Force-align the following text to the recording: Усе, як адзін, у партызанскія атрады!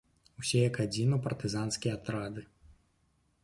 Усе, 0.43 0.61
як 0.69 0.79
адзін, 0.85 1.13
у 1.19 1.21
партызанскія 1.27 1.93
атрады! 2.01 2.41